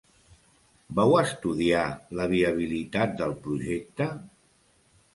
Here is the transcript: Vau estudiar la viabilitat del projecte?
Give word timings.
Vau 0.99 1.13
estudiar 1.19 1.85
la 2.21 2.27
viabilitat 2.33 3.17
del 3.23 3.39
projecte? 3.47 4.13